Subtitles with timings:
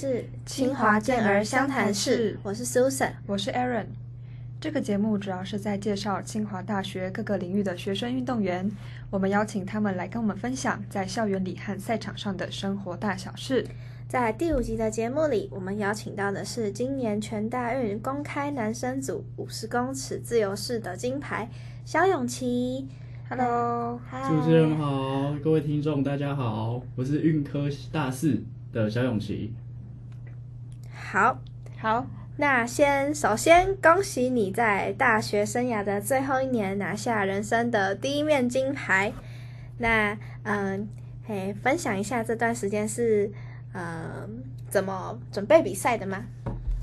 [0.00, 3.86] 是清华健儿湘潭市，我是 Susan，我是 Aaron。
[4.60, 8.70] 这个节目主要是在介绍清华大学各个领域的学生运动员，
[9.10, 13.66] 我们邀请他们来跟我们分享在校园里和赛场上的生活大小事。
[14.06, 21.50] 在第五集的节目里，我们邀请到的是今年全大运公开男生组五十公尺自由式的金牌
[21.84, 22.86] 肖永琪。
[23.28, 28.40] Hello，主持人好，各位听众大家好，我是运科大四
[28.72, 29.52] 的肖永琪。
[31.10, 31.40] 好，
[31.78, 39.10] 好，那先首先恭喜你在大学生涯的最后一年拿下人生的第一面金牌。
[39.78, 40.86] 那嗯，
[41.24, 43.32] 嘿，分享一下这段时间是
[43.72, 44.28] 呃
[44.68, 46.22] 怎么准备比赛的吗？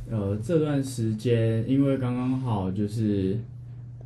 [0.09, 3.37] 呃，这段时间因为刚刚好就是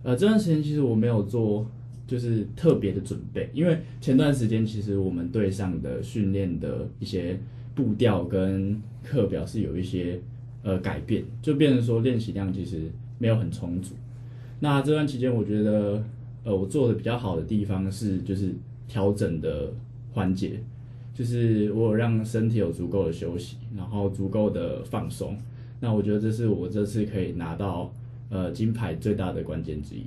[0.04, 1.66] 呃这段时间其实我没有做。
[2.06, 7.40] 就是特别的准备，因为前段时间其实我们队上的训练的一些
[7.80, 10.20] 步调跟课表是有一些
[10.64, 13.96] 呃改变，就变成说练习量其实没有很充足。
[14.60, 16.04] 那这段期间，我觉得
[16.44, 18.54] 呃我做的比较好的地方是就是
[18.90, 19.72] 调整的
[20.12, 20.60] 环节，
[21.14, 25.38] 就是我有让身体有足够的休息，然后足够的放松。
[25.80, 27.90] 那我觉得这是我这次可以拿到
[28.30, 30.06] 呃金牌最大的关键之一。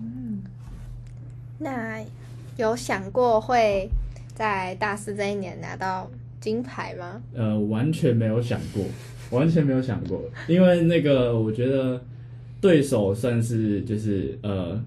[0.00, 0.38] 嗯
[1.58, 2.00] 那
[2.56, 3.90] 有想过会
[4.32, 6.08] 在大四这一年拿到
[6.46, 7.20] 金牌吗？
[7.34, 8.84] 呃，完全没有想过，
[9.36, 12.00] 完全没有想过，因为那个我觉得
[12.60, 14.80] 对手算是就是呃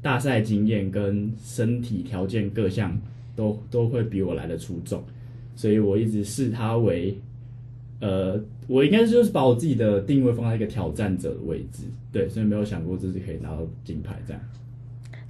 [0.00, 2.96] 大赛经验跟身体条件各项
[3.34, 5.02] 都都会比我来的出众，
[5.56, 7.18] 所以我一直视他为
[7.98, 14.40] 呃我应该就是把我自己的定位放在一个挑战者的位置，对，所以没有想过自己可以拿到金牌这样。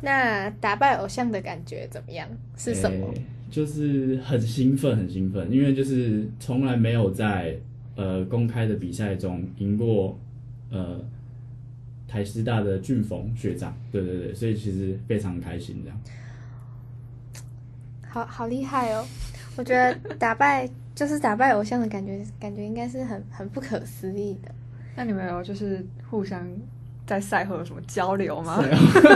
[0.02, 2.28] 那打败偶像的感觉怎么样？
[2.58, 3.14] 是什么？
[3.50, 7.56] 就是很兴奋，很兴奋，因为就是从来没有在
[7.96, 10.18] 呃公开的比赛中赢过
[10.70, 11.00] 呃
[12.06, 16.00] 台师大的俊峰学长，对对对，所以其实非常开心这样。
[18.08, 19.04] 好好厉害哦！
[19.56, 24.52] 我觉得打败就是打败偶像的感觉，感觉应该是很很不可思议的。
[24.96, 26.48] 那你们有就是互相？
[27.10, 28.62] 在赛后有什么交流吗？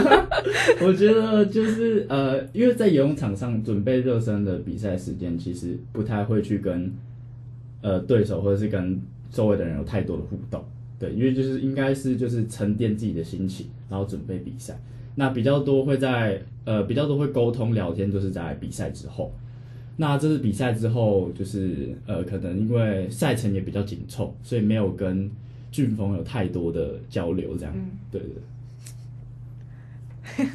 [0.83, 6.91] 我觉得就是呃，因为在游泳场上准备热身的比赛时间，其实不太会去跟
[7.79, 9.01] 呃对手或者是跟
[9.31, 10.61] 周围的人有太多的互动。
[10.99, 14.77] 对，因为就是应该是就是沉淀自己的心情，然后准备比赛。
[15.15, 19.33] 那比较多会在呃比较多会沟通聊天，就是在比赛之后。
[19.95, 25.31] 那这是比赛之后，就是呃可能因为赛程也比较紧凑，所以没有跟。
[25.75, 27.73] 俊峰有太多的交流，这样，
[28.09, 28.31] 对对。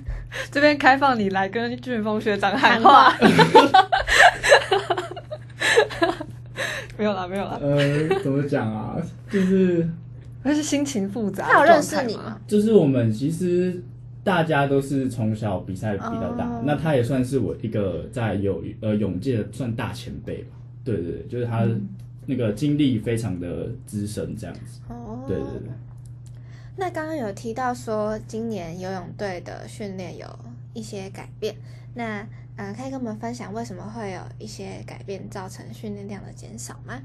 [0.50, 3.14] 这边开放你来跟俊峰学长喊话。
[6.96, 7.58] 没有了，没有了。
[7.60, 8.96] 呃，怎么讲啊？
[9.30, 9.86] 就是，
[10.42, 11.44] 那是心情复杂。
[11.44, 12.40] 他有认识你吗？
[12.46, 13.82] 就是我们其实
[14.24, 20.56] 大家都是从小比赛比较大，那他也算是我一个在有呃泳界的算大前辈吧。
[20.82, 21.68] 对对对，就是他。
[22.26, 24.80] 那个经历非常的资深，这样子。
[24.88, 24.99] 哦，
[25.30, 25.68] 对对对。
[26.76, 30.26] 那刚刚有提到说，今年游泳队的训练有
[30.74, 31.54] 一些改变，
[31.94, 32.26] 那
[32.56, 37.00] 呃，可以跟我们分享为什么会有一些改变，造成训练量的减少吗？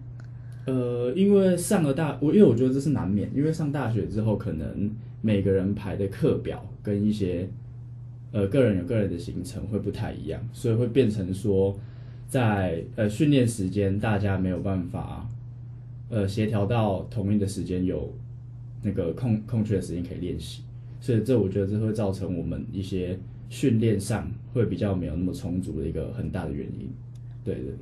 [0.65, 7.47] 呃，因为上了大，我因为我觉得这是难免，因为上大学之后，可能每个人排的课表跟一些
[8.31, 11.77] 呃个人有个人的行程会不太一样，所以会变成说。
[12.27, 15.29] 在呃训练时间，大家没有办法
[16.09, 18.13] 呃协调到同一的时间有
[18.81, 20.61] 那个空空缺的时间可以练习，
[21.01, 23.17] 所以这我觉得这会造成我们一些
[23.49, 26.89] 训练上会比较没有那么充足的一个很大的原因。
[27.43, 27.73] 对对。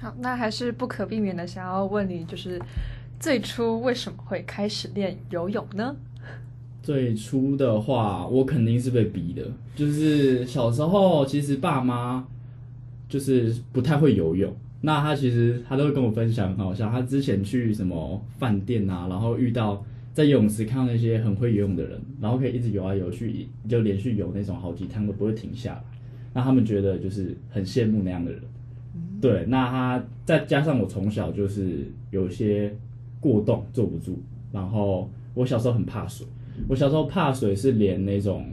[0.00, 2.60] 好，那还是不可避免的想要问你，就是
[3.18, 5.94] 最初为什么会开始练游泳呢？
[6.82, 9.46] 最初的话，我肯定是被逼的。
[9.76, 12.26] 就是小时候，其实爸妈
[13.10, 14.56] 就是不太会游泳。
[14.80, 19.84] 那他其实他都会跟我分享，好像他之前去什么饭店啊，然后遇到
[20.14, 25.84] 在游泳池看到那些很会游泳的人，然后可以一直游啊游去，就连续游那种好几趟都不会停下来。
[26.32, 28.40] 那他们觉得就是很羡慕那样的人。
[29.20, 32.74] 对，那他再加上我从小就是有些
[33.20, 34.18] 过动，坐不住。
[34.50, 36.26] 然后我小时候很怕水。
[36.68, 38.46] 我小时候怕水，是连那种，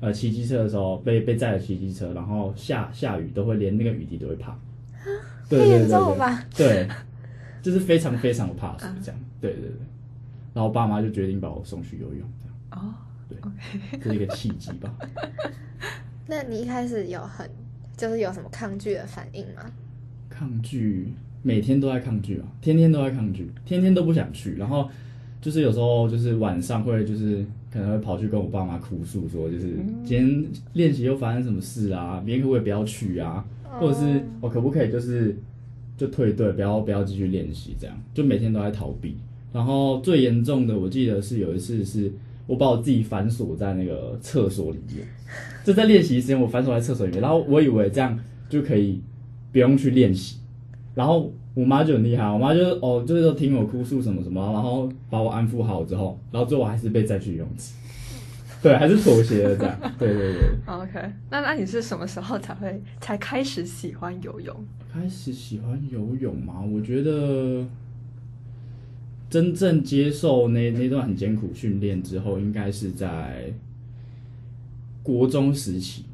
[0.00, 4.58] 呃，骑机车的时候被被载着骑机车，然后下下雨都会连那个雨滴都会怕。
[5.48, 5.88] 对对对
[6.56, 6.88] 对，对，
[7.62, 9.20] 就是非常非常的怕水这样。
[9.40, 9.70] 对对对，
[10.52, 12.84] 然后爸妈就决定把我送去游泳这样。
[12.84, 12.94] 哦，
[13.28, 13.38] 对，
[14.02, 14.92] 这是一个契机吧。
[16.26, 17.48] 那你一开始有很
[17.96, 19.62] 就是有什么抗拒的反应吗？
[20.28, 21.12] 抗拒，
[21.42, 24.56] 每天都在抗拒啊，天天都在抗拒，天天都不想去。
[24.56, 24.90] 然后
[25.40, 33.44] 就是有时候就是晚上会就是可能会跑去跟我爸妈哭诉说，就是今天练习又发生什么事啊，明天可不可以不要去啊？
[33.80, 35.36] 或者是我可不可以就是
[35.96, 39.16] 就退队，不要不要继续练习，这样就每天都在逃避。
[39.52, 42.12] 然后最严重的，我记得是有一次是
[42.46, 45.06] 我把我自己反锁在那个厕所里面，
[45.64, 48.18] 就在练习时间我反锁在厕所里面，然后我以为这样
[48.48, 49.00] 就可以
[49.50, 50.36] 不用去练习，
[50.94, 57.72] 然后我妈就很厉害，我妈就哦就是说听我哭诉什么什么，然后把我安抚好之后，然后最后我还是被载去游泳池，
[58.62, 60.50] 对，还是妥协了这样，对对对。
[60.66, 64.54] OK，那那你是什么时候才会才开始喜欢游泳？
[64.92, 66.60] 开始喜欢游泳嘛？
[66.60, 67.64] 我觉得
[69.30, 73.52] 真正接受那那段很艰苦训练之后，应该是在
[75.02, 76.04] 国中时期。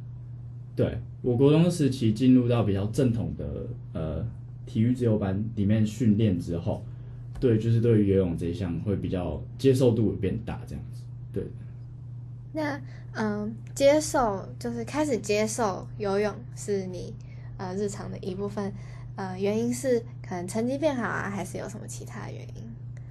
[0.77, 4.27] 对我国中时期进入到比较正统的呃
[4.67, 6.85] 体育自由班里面训练之后，
[7.39, 11.03] 对，就是对于游泳这一项会比较接受度会变大，这样子。
[11.33, 11.45] 对，
[12.55, 12.81] 那
[13.15, 17.13] 嗯，接受就是开始接受游泳是你
[17.57, 18.73] 呃日常的一部分，
[19.17, 22.63] 呃，原因是可能成绩变好啊，还是有什么其他原因？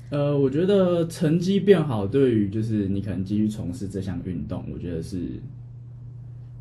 [0.09, 5.41] 呃，我觉得成绩变好，对于就是你可能继续从事这项运动，我觉得是，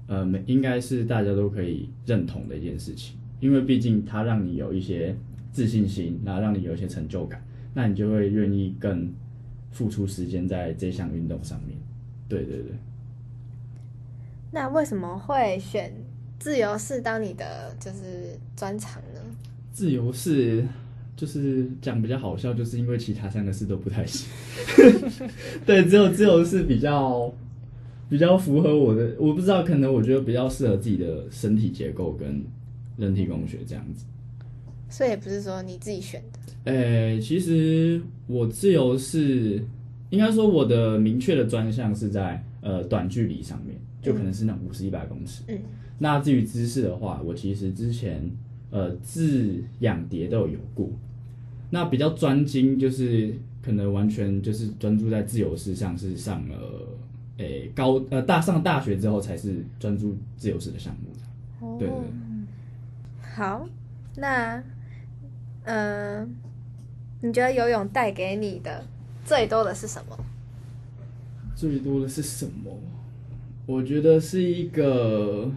[0.08, 5.14] 呃，每应该是大家都可以认同的一件事情，因为毕竟它让你有一些
[5.52, 7.44] 自信心，然后让你有一些成就感，
[7.74, 9.12] 那你就会愿意更
[9.70, 11.76] 付出时间在这项运动上面。
[12.32, 12.72] 对对对。
[14.50, 15.92] 那为什么会选
[16.38, 19.20] 自由式当你的就是专长呢？
[19.72, 20.66] 自由式
[21.14, 24.28] 就是讲比较好笑，就是因为其他三个式都不太行。
[25.66, 27.32] 对，只有自由式比较
[28.08, 32.42] 比较符合我的，我不知道，可能我觉得比较适合自己的身体结构跟
[32.96, 34.04] 人体工学这样子。
[34.90, 36.72] 所以也不是说你自己选的。
[36.72, 39.64] 诶、其实我自由式
[40.12, 45.42] 应该说我的明确的专项是在呃短距离上面，就可能是那五十一百公尺。
[45.48, 45.58] 嗯，
[45.98, 48.30] 那至于姿势的话，我其实之前
[48.70, 50.90] 呃自仰蝶都有游过。
[51.70, 56.86] 那比较专精就是可能完全就是专注在自由式上，是上了
[57.38, 61.78] 诶、高呃大上大学之后才是专注自由式的项目的。
[61.78, 62.06] 对对对。
[63.34, 63.66] 好，
[64.16, 64.62] 那
[65.64, 66.28] 嗯、呃
[67.22, 68.84] 你觉得游泳带给你的
[69.32, 70.18] 最多的是什么？
[71.56, 72.70] 最多的是什么？
[73.64, 75.50] 我觉得是一个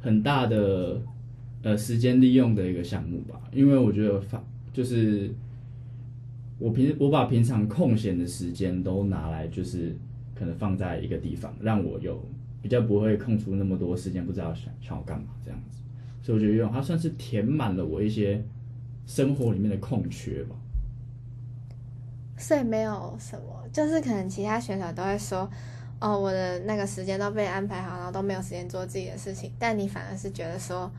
[0.00, 1.00] 很大的
[1.62, 4.42] 呃时间利用的一个项目吧，因为我觉得发
[4.72, 5.30] 就是
[6.58, 9.96] 我平我把平常空闲的时间都拿来就是
[10.34, 12.20] 可能放在一个地方，让我有
[12.60, 15.78] 比较不会空出那么多时间，不知道想想要干嘛这样子，
[16.20, 18.44] 所以我觉得用它算是填满了我一些
[19.06, 20.56] 生活里面的空缺吧。
[22.38, 25.48] 所以没有什么，就是可能其他选手都会说，
[26.00, 30.90] 哦，我的那个时间都被安排好，然后都没有时间做自己的事情，但你反而是觉得说，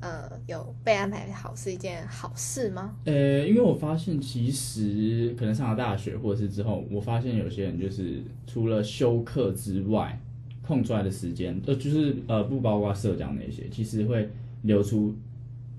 [0.00, 2.96] 呃，有被安排好是一件好事吗？
[3.04, 10.18] 呃，因为我发现其实可能上了大学或者是之后，我发现有些人就是除了修课之外，
[10.66, 14.30] 空出来的时间，呃，就是呃不包括社交那些，其实会
[14.62, 15.14] 留出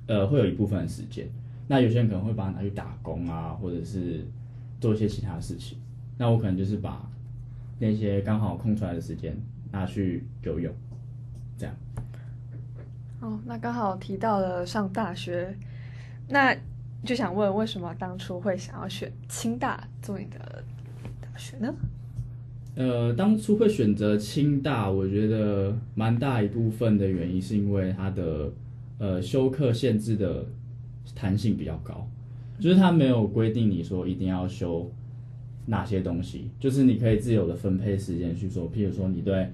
[0.06, 1.27] 呃会有一部分的时间。
[1.67, 4.25] 那有些人可能会把它拿去打工啊，或者是
[4.84, 5.78] 做一些其他事情。
[6.18, 7.10] 那我可能就是把
[7.80, 9.34] 那些刚好空出来的时间
[9.72, 10.74] 拿去游泳，
[11.58, 11.74] 这样。
[13.22, 15.56] 哦，那刚好提到了上大学，
[16.28, 16.54] 那
[17.06, 20.62] 就想问，为什么当初会想要选清大做你的
[21.22, 21.74] 大学呢？
[22.75, 28.52] 呃，当初会选择清大，我觉得蛮大一部分的原因是因为它的
[28.98, 30.46] 呃修课限制的
[31.16, 32.06] 弹性比较高，
[32.60, 34.91] 就是它没有规定你说一定要修
[35.65, 39.50] 哪些东西，就是你可以自由的分配时间去做，譬如说你对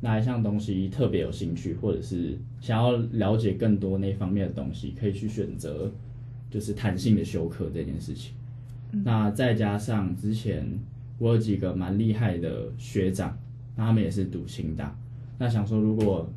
[0.00, 5.90] 哪一项东西特别有兴趣，或者是想要了解更多那方面的东西，可以去选择
[6.50, 8.34] 就是弹性的修课这件事情。
[9.04, 10.66] 那再加上之前
[11.18, 13.38] 我有几个蛮厉害的学长，
[13.76, 14.94] 那他们也是读清大，
[15.38, 16.28] 那想说如果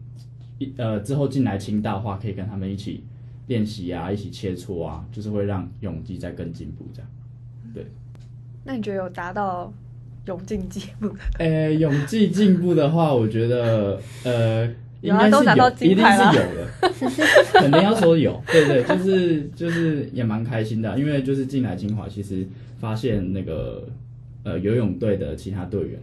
[0.59, 3.03] 一呃之后进来清大的话，可以跟他们一起
[3.47, 7.09] 练习啊，一起切磋啊，就是会让泳技再更进步这样。
[7.73, 7.85] 对。
[8.63, 9.71] 那你觉得有达到
[10.25, 11.09] 泳技进步？
[11.09, 11.15] 的？
[11.39, 14.65] 呃，泳技进步的话，我觉得呃，
[15.01, 16.67] 应该是有啊都拿到有，一定是有的，
[17.61, 22.47] 肯定要说有，对对，就是就是也蛮开心的，啊因为就是进来清华，其实
[22.79, 23.87] 发现那个
[24.43, 25.99] 呃游泳队的其他队员，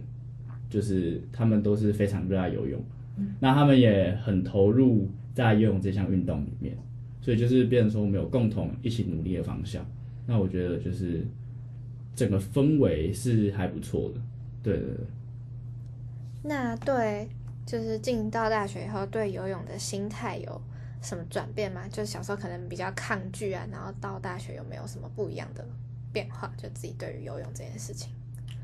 [0.69, 2.81] 就是他们都是非常热爱游泳，
[3.41, 6.77] 那他们也很投入在游泳这项运动里面，
[7.23, 9.83] 所以就是变成说我们有共同一起努力的方向。
[10.27, 11.25] 那我觉得就是
[12.13, 14.21] 整个氛围是还不错的，
[14.61, 15.05] 对对对。
[16.43, 17.29] 那对，
[17.65, 20.61] 就是进到大学以后，对游泳的心态有
[21.01, 21.87] 什么转变吗？
[21.87, 25.65] 就小时候可能比较抗拒啊，然后到大学有没有什么不一样的
[26.11, 26.51] 变化？
[26.57, 28.11] 就自己对于游泳这件事情。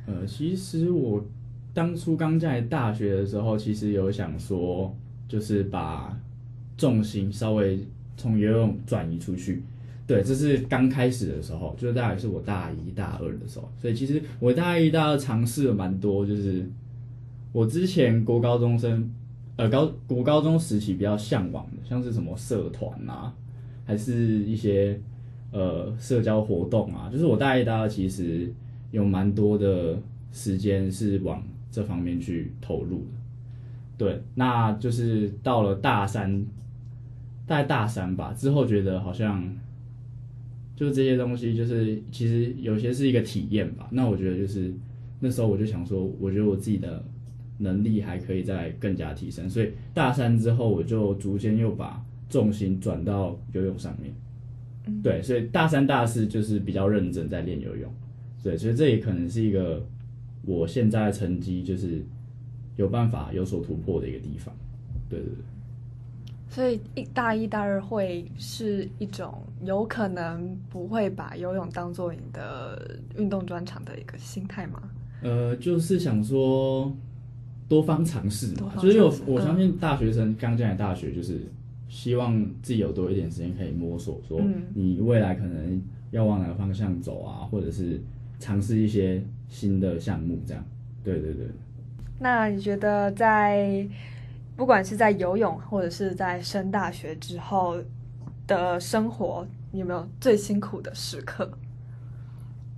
[0.06, 1.24] 呃，其实我
[1.74, 4.94] 当初刚在大学的时候，其实有想说，
[5.28, 6.18] 就是把
[6.78, 7.80] 重心稍微
[8.20, 9.64] 从游泳转移出去。
[10.06, 16.68] 对，这是刚开始的时候，就是大概是我大一大二的时候，所以其实我大一大二尝试了蛮多，就是
[17.52, 19.08] 我之前国高中生，
[19.56, 23.32] 呃高国高中时期比较向往的，像是什么社团啊，
[23.86, 25.00] 还是一些
[25.52, 28.52] 呃社交活动啊，就是我大一大二其实
[28.90, 29.96] 有蛮多的
[30.32, 33.20] 时间是往这方面去投入的。
[33.96, 36.44] 对，那就是到了大三，
[37.50, 39.44] 大概大三吧之后，觉得好像。
[40.76, 43.90] 就是这些东西，就是其实有些是一个体验吧。
[43.92, 44.74] 那我觉得就是
[45.20, 47.04] 那时候我就想说，我觉得我自己的
[47.58, 54.14] 能力还可以再更加提升，所以大三之后我就逐渐又把重心转到游泳上面。
[55.04, 57.94] 对，所以大三大四就是比较认真在练游泳。
[58.42, 59.86] 对，所以这也可能是一个
[60.46, 62.02] 我现在成绩就是
[62.78, 64.56] 有办法有所突破的一个地方。
[65.10, 65.44] 对对对。
[66.50, 74.82] 所以一大一大二会是一种有可能不会把游泳当做你的运动专长的一个心态吗？
[75.22, 76.92] 呃，就是想说
[77.68, 81.40] 多方尝试嘛，就是我我相信大学生刚进来大学，就是
[81.88, 84.42] 希望自己有多一点时间可以摸索，说
[84.74, 85.80] 你未来可能
[86.10, 88.02] 要往哪个方向走啊，或者是
[88.40, 90.66] 尝试一些新的项目，这样。
[91.04, 91.46] 对对对。
[92.18, 93.88] 那你觉得在？
[94.60, 97.82] 不管是在游泳，或者是在升大学之后
[98.46, 101.50] 的生活，你有没有最辛苦的时刻？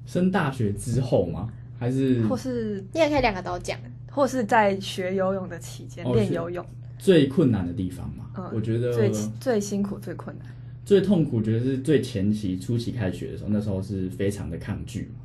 [0.05, 1.49] 升大学之后吗？
[1.79, 3.79] 还是或是你也可以两个都讲，
[4.11, 6.63] 或是在学游泳的期间练游泳
[6.99, 8.29] 最困难的地方嘛？
[8.37, 9.09] 嗯，我觉得最
[9.39, 10.45] 最辛苦、最困难、
[10.85, 15.21] 最痛苦，觉得是最前期初期开学的时候，那时候是非常的抗拒嘛。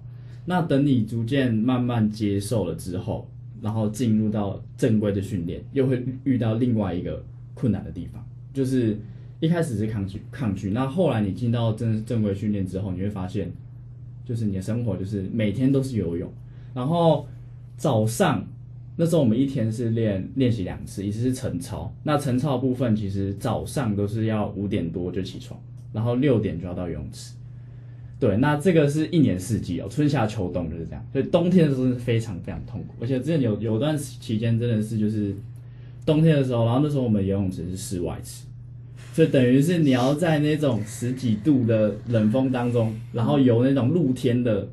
[0.46, 3.30] 那等你逐渐慢慢接受了之后。
[3.60, 8.98] 然后进入到正规的训练，又会遇到另外一个困难的地方，就是
[9.40, 13.50] 一开始是抗拒抗拒，那后来你进到正正规训练之后，你会发现，
[14.24, 16.32] 就是你的生活就是每天都是游泳，
[16.74, 17.26] 然后
[17.76, 18.46] 早上
[18.96, 25.60] 那时候我们一天是练练习两次，一次是晨操，那晨操部分其实早上都是要五点多就起床，
[25.92, 27.35] 然后六点就要到游泳池。
[28.18, 31.06] 对，那这个是一年四季哦，春夏秋冬就是这样。
[31.12, 35.34] 所以冬天的时候是非常非常痛苦，而且之前有有段期间真的是就是
[36.06, 38.44] 冬天的时候，然后那时候我们游泳池是室外池，
[39.12, 44.66] 所以等于是你要在那种十几度的冷风当中，然后游那种露天的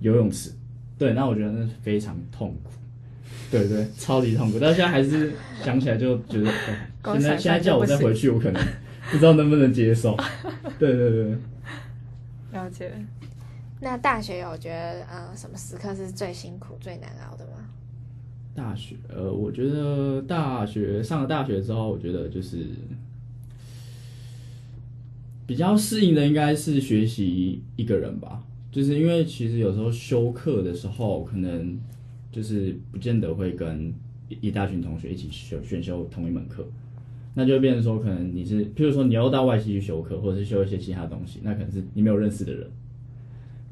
[0.00, 0.50] 游泳池。
[0.98, 2.70] 对，那我觉得那是非常痛苦，
[3.50, 4.58] 对对，超级痛苦。
[4.60, 5.32] 但现在还是
[5.64, 6.52] 想起来就觉得，
[7.14, 8.62] 现在现在叫我再回去，我可能
[9.10, 10.14] 不知道能不能接受。
[10.78, 11.34] 对对对。
[12.52, 12.92] 了解。
[13.80, 17.68] 那大学有觉得呃什么时刻是最辛苦最难熬的吗？
[18.54, 22.66] 大学呃，我觉得大学上了大学之后，我觉得就是
[25.46, 28.42] 比较适应的应该是学习一个人吧。
[28.72, 31.78] 就是因为其实有时候修课的时候，可能
[32.32, 33.94] 就是不见得会跟
[34.28, 36.66] 一大群同学一起选选修同一门课。
[37.38, 42.68] 那就变成说，可能你是，譬如说你要到外系去修课，或者是修一些其他东西，那可能是你没有认识的人，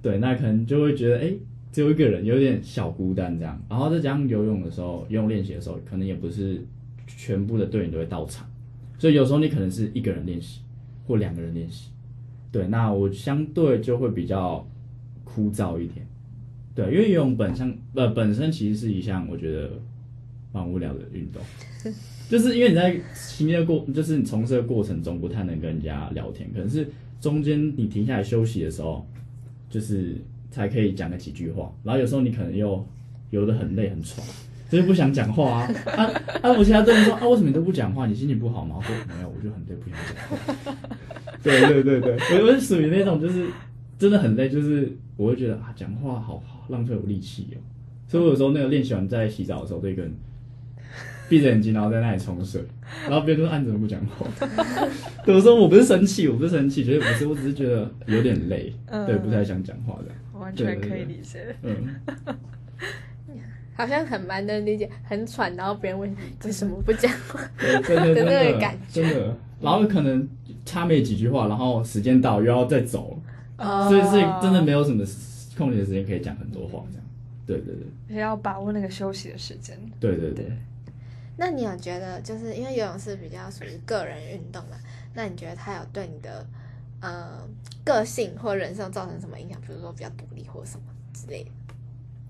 [0.00, 1.34] 对，那可能就会觉得，哎，
[1.72, 3.60] 只有一个人，有点小孤单这样。
[3.68, 6.64] 然后再加上游泳的时候，游泳练习的时候，可能也不是
[7.08, 8.48] 全部的队员都会到场，
[9.00, 10.60] 所以有时候你可能是一个人练习，
[11.04, 11.90] 或两个人练习，
[12.52, 14.64] 对，那我相对就会比较
[15.24, 16.06] 枯燥一点，
[16.72, 19.72] 对，因为游泳本身，呃，本身其实是一项我觉得
[20.56, 21.42] 蛮无聊的运动。
[22.28, 26.88] 就是因为你在训练过，就是你从事的过程中不太能跟人家聊天，可能是
[27.20, 29.06] 中间你停下来休息的时候，
[29.70, 30.16] 就是
[30.50, 31.72] 才可以讲个几句话。
[31.84, 32.84] 然后有时候你可能又
[33.30, 34.26] 游得很累很喘，
[34.68, 35.70] 就是不想讲话啊。
[35.94, 36.04] 啊
[36.42, 36.52] 啊！
[36.58, 38.06] 我其他队员说啊，为什么你都不讲话？
[38.06, 38.76] 你心情不好吗？
[38.78, 40.16] 我说没有，我就很累，不想讲
[40.64, 40.76] 话。
[41.44, 43.46] 对对对对，我我是属于那种就是
[44.00, 47.58] 真的很累，就是我会觉得啊，讲话好好浪费我力气哦。
[48.08, 50.12] 所以我有时候那个练习完在洗澡的时候，对跟。
[51.28, 52.62] 闭着眼睛，然后在那里冲水，
[53.08, 54.26] 然后别人说：“按怎么不讲话？”
[55.26, 58.72] 我说：“我不是生气，我不是生气，绝对不是，我只是觉得有点累，
[59.06, 61.56] 对，不太想讲话的。”完全可以理解。
[61.62, 61.74] 嗯，
[63.74, 66.14] 好像很蛮能理解，很喘，然后别人问
[66.44, 69.36] 为什么不讲话，对对对，那个感觉，真的。
[69.60, 70.28] 然后可能
[70.64, 73.18] 差没几句话，然后时间到又要再走，
[73.56, 75.02] 哦所以所以真的没有什么
[75.56, 77.06] 空闲的时间可以讲很多话，这样。
[77.46, 79.78] 对对对也要把握那个休息的时间。
[79.98, 80.46] 对对对。
[81.36, 84.76] 那你有觉得，就是因为游泳是比较属于个人运动嘛？
[85.14, 86.46] 那你觉得它有对你的
[87.00, 87.46] 呃
[87.84, 89.60] 个性或人生造成什么影响？
[89.60, 91.50] 比如说比较独立或什么之类的？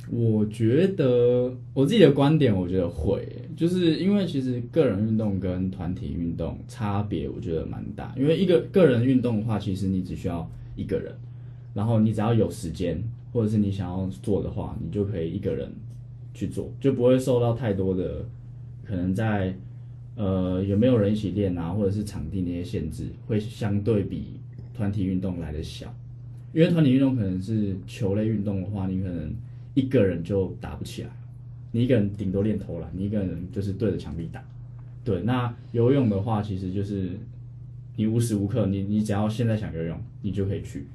[0.08, 8.14] 我觉得我自己的观点，我觉得会，就是因为其实个人运动跟团体运动差别，我觉得蛮大。
[8.16, 11.12] 因为一个个人运动的话，其实你只需要一个人，
[11.74, 15.72] 然后你只要有时间，或者是你想要做的话，你就可以一个人
[16.32, 18.24] 去做，就不会受到太多的
[18.86, 19.54] 可能在
[20.14, 24.40] 呃有没有人一起练啊，或者是场地那些限制，会相对比
[24.74, 25.92] 团体运动来的小。
[26.52, 29.30] 因为团体运动可能是球类运动的话，你可能
[29.74, 31.10] 一个人就打不起来，
[31.70, 34.42] 你一个人顶多练投篮，你一个人就是对着墙壁打。
[35.04, 37.10] 对，那游泳的话，其实就是
[37.96, 40.86] 你无时无刻，你你只要现在想游泳，你就可以去。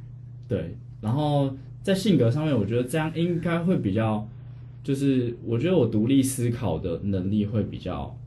[0.48, 4.28] 对，然后在性格上面，我觉得这样应该会比较，
[4.84, 8.18] 就是我觉得我独立思考的能力会比较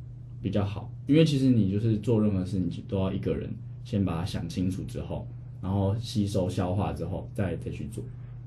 [0.40, 3.52] 比较好，因为其实你就是做任何事情都要一个人
[3.84, 5.26] 先把它想清楚之后，
[5.60, 8.04] 然后吸收消化之后再再去做。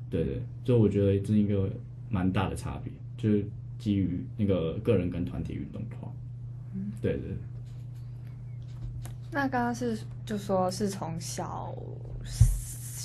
[0.10, 1.70] 对对，就我觉得这是一个
[2.10, 3.46] 蛮大的差别，就是
[3.78, 6.12] 基于那个个人跟团体运动的话，
[7.02, 7.36] 对对。
[9.30, 11.76] 那刚刚是就说是从小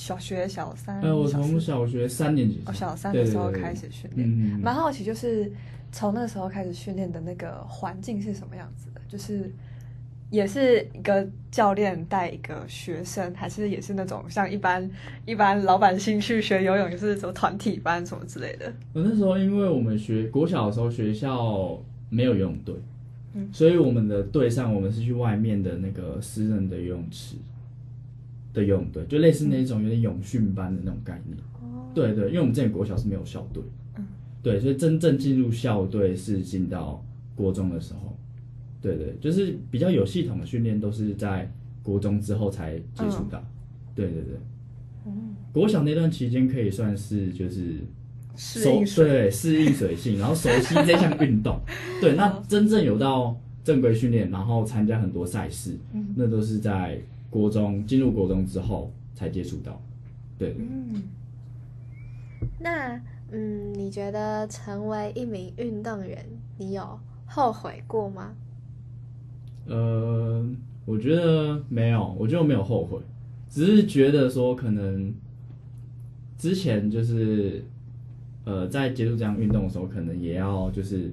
[0.03, 5.49] 小学小三，呃，我从小学三年级哦小三的时候开始训练，嗯，蛮好奇，就是
[5.93, 9.01] 从那时候开始训练的那个环境是什么样子的？
[9.09, 9.49] 就是
[10.29, 14.91] 也是一个教练带一个学生，还是也是那种像一般
[15.25, 18.73] 一般老百姓去学游泳，就是什么团体班什么之类的？
[18.95, 22.75] 我那时候因为我们学国小的时候，学校没有游泳队，
[23.35, 27.37] 嗯所以我们的队上我们是去外面的那个私人的游泳池
[28.53, 31.37] 的游泳队，就类似那种有点泳训班的那种概念。
[31.95, 33.63] 对对，因为我们之前国小是没有校队，
[33.97, 34.07] 嗯
[34.43, 38.17] 对，所以真正进入校队是进到国中的时候。
[38.81, 41.49] 对对，就是比较有系统的训练都是在
[41.83, 43.41] 国中之后才接触到。
[43.95, 45.13] 对对对。
[45.53, 47.77] 国小那段期间可以算是就是
[48.35, 51.61] 适应水对适应水性， 然后熟悉这项运动。
[52.01, 56.99] 对，那真正有到正规训练，然后参加很多赛事，嗯那都是在
[57.33, 59.81] 国中进入国中之后才接触到。
[60.39, 61.03] 对，嗯，
[62.61, 66.23] 那嗯，你觉得成为一名运动员，
[66.59, 68.35] 你有后悔过吗？
[69.67, 70.45] 呃，
[70.85, 72.99] 我觉得没有，我觉得我没有后悔，
[73.49, 75.15] 只是觉得说可能
[76.37, 77.65] 之前就是
[78.45, 81.11] 呃在接触这项运动的时候，可能也要就是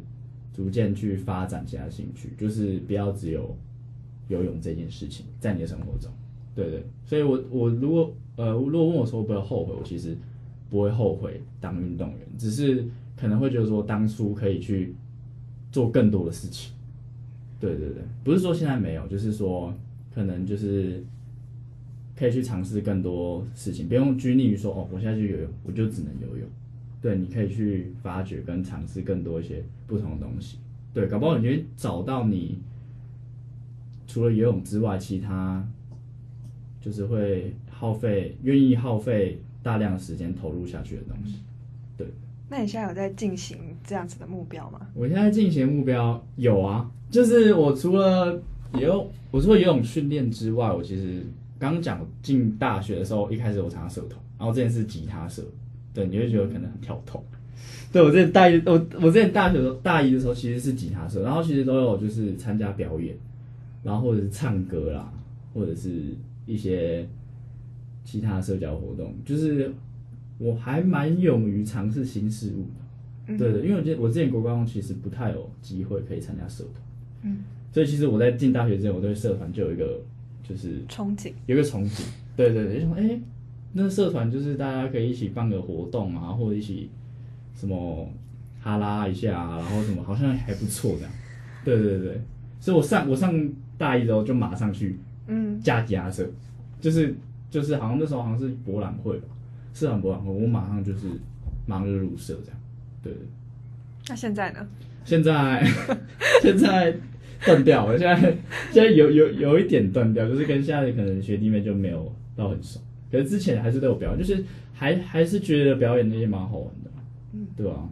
[0.53, 3.55] 逐渐去发展其他兴趣，就是不要只有
[4.29, 6.09] 游泳这件事情在你的生活中。
[6.55, 10.17] 对对，所以我我如果呃如果问我说会不会后悔，我其实
[10.69, 12.85] 不会后悔当运动员，只是
[13.17, 14.95] 可能会觉得说当初可以去
[15.71, 16.73] 做更多的事情。
[17.59, 19.73] 对对对，不是说现在没有，就是说
[20.13, 21.03] 可能就是
[22.15, 26.47] 可以去尝试更多事情，不用拘泥于说哦，我现在去游泳，我就只能游泳。
[27.01, 30.57] 对，你可以去发掘跟尝试更多一些不同的东西。
[30.93, 32.59] 对，搞不好你会找到你
[34.09, 35.63] 除了游泳之外，其他
[36.81, 41.35] 就是会耗费、愿意耗费大量的时间投入下去的东西。
[41.95, 42.07] 对
[42.49, 44.81] 那你现在有在进行这样子的目标吗？
[44.95, 48.41] 我现在进行的目标有啊，就是我除了
[48.73, 51.23] 游，我除了游泳训练之外，我其实
[51.59, 55.43] 刚刚讲进大学的时候，一开始我参加社团，然后之前是吉他社，
[55.93, 57.23] 对，你会觉得可能很跳痛。
[57.91, 63.15] 对我之前大一，我我之前大学的时候大一的时候其实是吉他社，然后其实都有就是参加表演，
[63.83, 65.11] 然后或者是唱歌啦，
[65.53, 66.15] 或者是
[66.45, 67.07] 一些
[68.03, 69.71] 其他社交活动，就是
[70.37, 73.37] 我还蛮勇于尝试新事物的。
[73.37, 76.73] 对的，因为我觉得我之前国高中其实不太有机会可以参加社团，
[77.21, 80.01] 嗯，所以其实我在进大学之前，我对社团就有一个
[80.43, 82.03] 就是憧憬，有一个憧憬，
[82.35, 83.21] 对对对，就想哎、诶
[83.73, 86.89] 那社团就是大家可以一起办个活动啊，或者一起
[87.53, 88.09] 什么
[88.59, 91.11] 哈拉一下、啊，然后什么好像还不错这样，
[91.63, 92.19] 对对对，
[92.59, 93.31] 所以我上我上
[93.79, 96.29] 大一之后就马上去嗯，加吉他社，
[96.79, 97.15] 就是
[97.49, 99.27] 就是好像那时候好像是博览会吧，
[99.73, 101.07] 社团博览会，我马上就是
[101.65, 102.59] 马上就入社这样，
[103.01, 103.11] 对。
[103.13, 103.21] 对。
[104.09, 104.67] 那现在呢？
[105.05, 105.65] 现在
[106.41, 106.95] 现在
[107.45, 108.19] 断掉了，现在
[108.71, 112.79] 现在有有有一点断掉，就是跟现在可能学弟妹就没有到很熟，
[113.11, 116.91] 可是之前还是都有表演，就是还还是觉得表演那些蛮好玩的，
[117.33, 117.87] 嗯，对吧、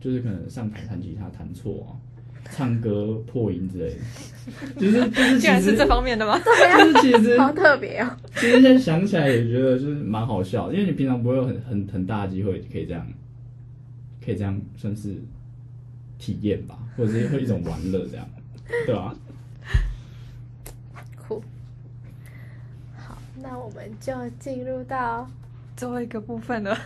[0.00, 1.99] 就是可能上台弹吉他弹错啊，
[2.50, 6.38] 唱歌破音之类的，就是就是其实竟然是这方面的吗？
[6.42, 8.16] 就是其实好特别哦。
[8.34, 13.06] 其实现在想起来也觉得就是蛮好笑的，因为你平常不会有很很很大的机会可以这样，
[14.24, 15.14] 可以这样算是
[16.18, 18.26] 体验吧，或者是会一种玩乐这样，
[18.86, 19.14] 对吧、
[21.16, 21.42] 酷。
[22.96, 25.30] 好，那我们就进入到
[25.76, 26.76] 最后一个部分了。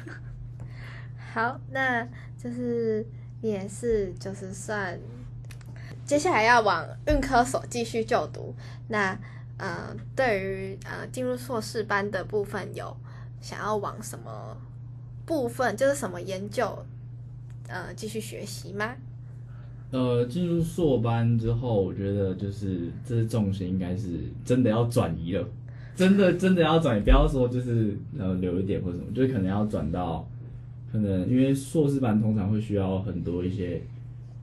[1.32, 3.04] 好，那就是
[3.40, 4.96] 你也是就是算
[6.04, 8.54] 接下来要往运科所继续就读。
[8.88, 9.18] 那
[9.56, 12.96] 呃，对于呃进入硕士班的部分，有
[13.40, 14.56] 想要往什么
[15.24, 16.84] 部分，就是什么研究
[17.68, 18.94] 呃继续学习吗？
[19.90, 25.48] 呃，进入硕班之后，我觉得就是这是重心应该是真的要转移了，
[25.94, 30.28] 真的真的要转移，不要说就是呃留一点或什么，就可能要转到
[30.90, 33.80] 可能因为硕士班通常会需要很多一些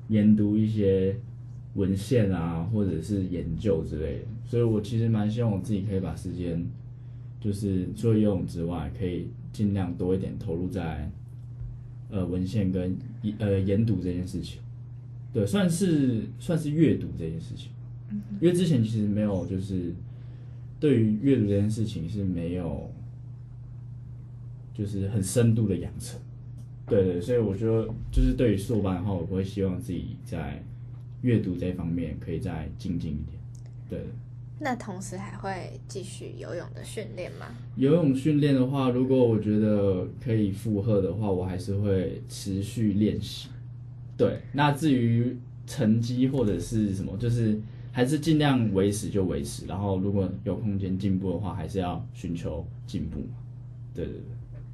[0.08, 1.14] 研读一些
[1.76, 6.66] 文献啊，或者是研究之类的，所以我其实蛮希望我自己可以把时间
[7.40, 11.10] 就是除了游泳之外，可以尽量多一点投入在
[12.10, 12.98] 呃文献跟
[13.40, 14.60] 呃研读这件事情。
[15.34, 17.72] 对，算是算是阅读这件事情，
[18.42, 19.94] 因为之前其实没有就是
[20.78, 22.92] 对于阅读这件事情是没有
[24.74, 26.20] 就是很深度的养成，
[26.86, 30.62] 对对，所以我觉得就是对于硕班的话，我会希望自己在
[31.22, 33.40] 阅读这方面可以再精进一点，
[33.90, 34.06] 对。
[34.64, 37.48] 那同时还会继续游泳的训练吗？
[37.78, 43.50] 游泳训练的话，如果我觉得可以负荷的话，我还是会持续练习。
[44.16, 47.60] 对，那至于成绩或者是什么，就是
[47.92, 53.38] 还是尽量维持就维持，然后如果有空间进步的话，还是要寻求进步嘛。
[53.96, 54.22] 对对对，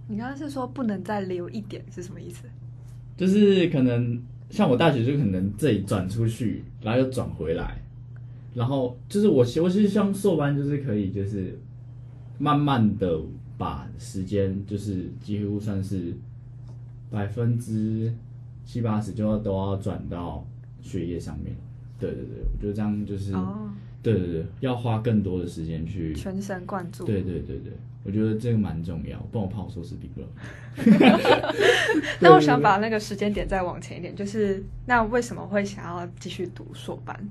[0.09, 2.43] 你刚刚是说不能再留一点是什么意思？
[3.15, 7.81] 就是可能像我大学就可能这里转出去，然后又转回来，
[8.53, 11.59] 然后就是我其我是像硕班就是可以就是
[12.37, 13.19] 慢慢的
[13.57, 16.13] 把时间就是几乎算是
[17.09, 18.13] 百分之
[18.63, 20.45] 七八十就要都要转到
[20.81, 21.55] 学业上面。
[21.99, 23.33] 对对对，我觉得这样就是、
[24.13, 26.13] 对对对，要花更多的时间去。
[26.13, 27.03] 全神贯注。
[27.03, 27.73] 对对对对，
[28.05, 30.27] 我觉得这个蛮重要，不然我怕我硕士毕不了。
[32.21, 37.29] 那我想把那个时间点再往前一点，就是那为什么会想要继续读硕班？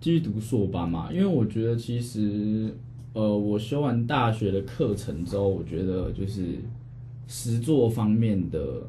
[0.00, 2.74] 继续读硕班嘛，因为我觉得其实，
[3.12, 6.56] 呃，我修完大学的课程之后，我觉得就是
[7.28, 8.82] 实作方面的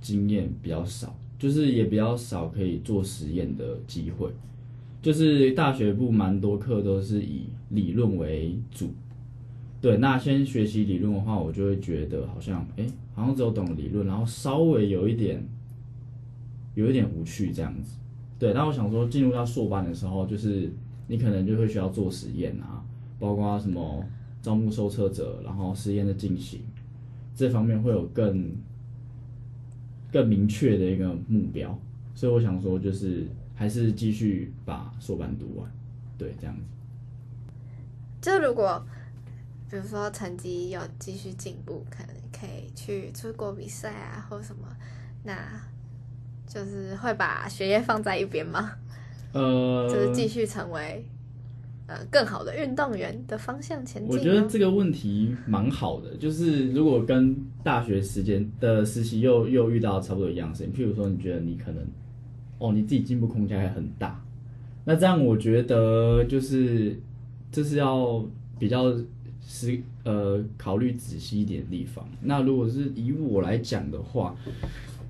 [0.00, 4.30] 经验比较少，就是也比较少可以做实验的机会。
[5.08, 8.90] 就是大学部蛮多课都是以理论为主，
[9.80, 15.42] 对，那先学习理论的话，我就会觉得好像，哎、好像只有懂理论，然后稍微有一点，
[16.74, 17.96] 有一点无趣这样子。
[18.38, 20.70] 对，那我想说，进入到硕班的时候，就是
[21.06, 22.84] 你可能就会需要做实验啊，
[23.18, 24.04] 包括什么
[24.42, 26.60] 招募受测者，然后实验的进行，
[27.34, 28.52] 这方面会有更
[30.12, 31.78] 更明确的一个目标。
[32.14, 33.26] 所以我想说，就是
[33.58, 35.68] 还是继续把硕班读完，
[36.16, 36.62] 对，这样子。
[38.20, 38.80] 就如果
[39.68, 44.68] 比如说成绩有继续进步，可能可以去出国比赛啊，或什么，
[45.24, 45.36] 那
[46.46, 48.70] 就是会把学业放在一边吗？
[49.32, 51.04] 呃，就是继续成为
[51.88, 54.16] 呃更好的运动员的方向前进？
[54.16, 61.84] 我觉得这个问题蛮好的，就是如果跟大学时间的实习又又遇到差不多一样的事情，譬如说你觉得你可能
[62.58, 64.22] 哦你自己进步空间还很大，
[64.84, 66.98] 那这样我觉得就是
[67.50, 68.24] 这是要
[68.58, 68.94] 比较
[69.40, 72.06] 是呃考虑仔细一点的地方。
[72.20, 74.36] 那如果是以我来讲的话，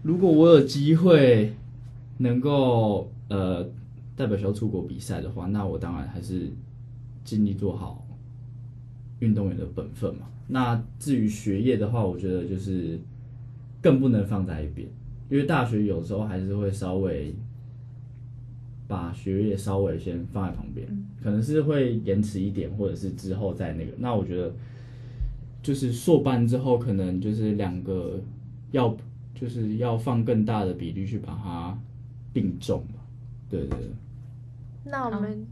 [0.03, 1.53] 如果我有机会
[2.19, 3.65] 能够呃
[4.15, 6.51] 代表学校出国比赛的话，那我当然还是
[7.25, 8.07] 尽力做好
[9.21, 10.27] 运动员的本分嘛。
[10.47, 12.99] 那至于学业的话，我觉得就是
[13.83, 14.89] 更不能放在一边，
[15.29, 17.35] 因为大学有时候还是会稍微
[18.87, 20.87] 把学业稍微先放在旁边，
[21.23, 23.93] 可能是会延迟一点，或者是之后再那个。
[23.99, 24.51] 那我觉得
[25.63, 28.19] 就是硕班之后，可能就是两个
[28.71, 28.97] 要
[29.35, 31.79] 就是要放更大的比例去把它
[32.33, 32.95] 并重吧。
[33.51, 33.91] 对对对。
[34.85, 35.47] 那我们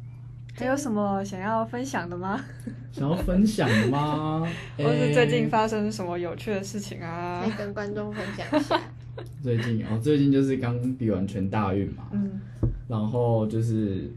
[0.55, 2.43] 还有什么想要分享的吗？
[2.91, 4.41] 想要分享的吗？
[4.79, 7.51] 或是最近诶发生什么有趣的事情可啊以？
[7.59, 8.81] 跟观众分享一下。
[9.43, 12.41] 最近哦，最近就是刚比完全大运嘛，嗯，
[12.89, 14.11] 然后就是，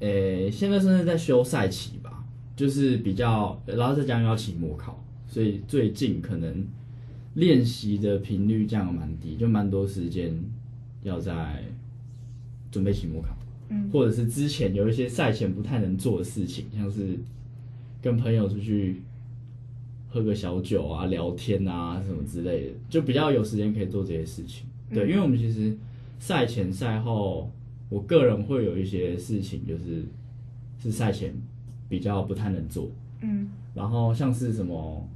[0.00, 2.24] 诶、现在甚至在休赛期吧，
[2.56, 6.66] 就是比较，然后再加上要期末考，所以最近可能
[7.34, 10.32] 练习的频率降得蛮低，就蛮多时间
[11.02, 11.64] 要在
[12.70, 13.36] 准备期末考。
[13.70, 13.88] 嗯。
[13.90, 17.18] 或者是之前有一些赛前不太能做的事情，像是
[18.02, 19.02] 跟朋友出去
[20.14, 24.64] 喝个小酒啊、聊天啊什么之类的，就比较有时间可以做这些事情。
[24.92, 25.76] 对，嗯因为我们其实
[26.20, 27.50] 赛前赛后，
[27.88, 30.04] 我个人会有一些事情，就是
[30.80, 31.34] 是赛前
[31.88, 32.88] 比较不太能做，
[33.22, 35.08] 嗯然后像是什么。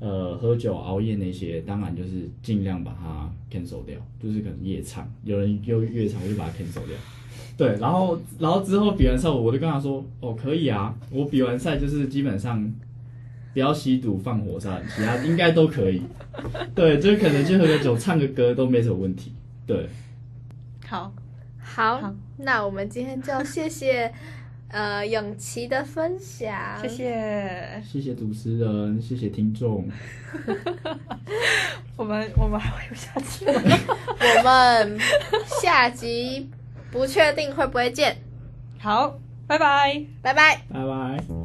[0.00, 6.96] 呃，喝酒、熬夜那些，当然就是尽量把它 cancel 掉，就是可能夜唱，有人又夜唱，我就把它 cancel 掉。
[7.56, 12.72] 对，然后然后之后比完赛，我就跟他说，哦，可以啊，我比完赛就是基本上
[13.58, 16.00] 不要吸毒、放火杀，其他应该都可以。
[16.76, 19.34] 对，就是可能去喝个酒、唱个歌都没什么问题。
[19.66, 19.88] 对，
[20.86, 21.12] 好，
[21.60, 24.12] 好，好那我们今天就谢谢
[24.68, 26.88] 呃永琪的分享，谢。
[26.88, 27.82] 谢。
[27.84, 29.84] 谢谢主持人，谢谢听众，
[31.98, 33.76] 我们我们还会有下次吗？
[34.38, 35.00] 我们
[35.60, 36.48] 下集
[36.92, 38.18] 不确定会不会见，
[38.78, 39.18] 好，
[39.48, 40.00] 拜拜。
[40.22, 40.62] 拜拜。
[40.72, 41.37] 拜拜。